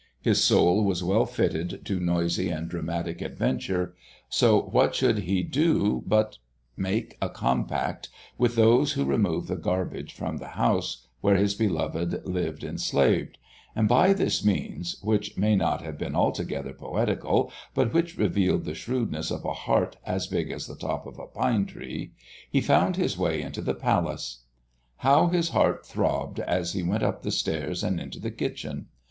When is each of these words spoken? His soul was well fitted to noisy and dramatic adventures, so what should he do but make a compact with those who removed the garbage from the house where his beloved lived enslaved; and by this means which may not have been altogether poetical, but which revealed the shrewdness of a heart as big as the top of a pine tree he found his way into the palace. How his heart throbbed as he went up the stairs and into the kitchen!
His 0.23 0.43
soul 0.43 0.83
was 0.83 1.03
well 1.03 1.27
fitted 1.27 1.85
to 1.85 1.99
noisy 1.99 2.49
and 2.49 2.67
dramatic 2.67 3.21
adventures, 3.21 3.93
so 4.29 4.59
what 4.59 4.95
should 4.95 5.19
he 5.19 5.43
do 5.43 6.01
but 6.07 6.39
make 6.75 7.19
a 7.21 7.29
compact 7.29 8.09
with 8.35 8.55
those 8.55 8.93
who 8.93 9.05
removed 9.05 9.47
the 9.47 9.55
garbage 9.55 10.15
from 10.15 10.37
the 10.37 10.47
house 10.57 11.05
where 11.19 11.35
his 11.35 11.53
beloved 11.53 12.25
lived 12.25 12.63
enslaved; 12.63 13.37
and 13.75 13.87
by 13.87 14.11
this 14.11 14.43
means 14.43 14.99
which 15.03 15.37
may 15.37 15.55
not 15.55 15.83
have 15.83 15.99
been 15.99 16.15
altogether 16.15 16.73
poetical, 16.73 17.51
but 17.75 17.93
which 17.93 18.17
revealed 18.17 18.65
the 18.65 18.73
shrewdness 18.73 19.29
of 19.29 19.45
a 19.45 19.53
heart 19.53 19.97
as 20.03 20.25
big 20.25 20.49
as 20.49 20.65
the 20.65 20.73
top 20.75 21.05
of 21.05 21.19
a 21.19 21.27
pine 21.27 21.67
tree 21.67 22.11
he 22.49 22.59
found 22.59 22.95
his 22.95 23.19
way 23.19 23.39
into 23.39 23.61
the 23.61 23.75
palace. 23.75 24.45
How 25.05 25.27
his 25.27 25.49
heart 25.49 25.85
throbbed 25.85 26.39
as 26.39 26.73
he 26.73 26.81
went 26.81 27.03
up 27.03 27.21
the 27.21 27.29
stairs 27.29 27.83
and 27.83 27.99
into 27.99 28.19
the 28.19 28.31
kitchen! 28.31 28.87